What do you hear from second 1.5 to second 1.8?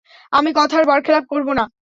না।